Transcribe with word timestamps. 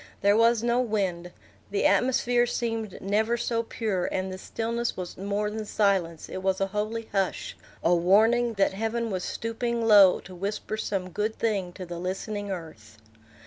There 0.21 0.35
was 0.35 0.63
no 0.63 0.79
wind. 0.81 1.31
The 1.69 1.85
atmosphere 1.85 2.47
seemed 2.47 2.99
never 3.01 3.37
so 3.37 3.61
pure, 3.61 4.07
and 4.07 4.33
the 4.33 4.39
stillness 4.39 4.97
was 4.97 5.15
more 5.15 5.51
than 5.51 5.63
silence; 5.63 6.27
it 6.27 6.39
was 6.41 6.59
a 6.59 6.65
holy 6.73 7.07
hush, 7.11 7.55
a 7.83 7.93
warning 7.93 8.55
that 8.55 8.73
heaven 8.73 9.11
was 9.11 9.23
stooping 9.23 9.85
low 9.85 10.19
to 10.21 10.33
whisper 10.33 10.75
some 10.75 11.11
good 11.11 11.35
thing 11.37 11.71
to 11.73 11.85
the 11.85 11.99
listening 11.99 12.49
earth. 12.49 12.97